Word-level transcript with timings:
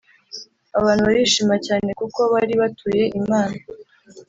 Abantu 0.77 1.01
barishima 1.07 1.55
cyane 1.67 1.89
kuko 1.99 2.19
bari 2.33 2.53
batuye 2.61 3.03
imana 3.19 3.57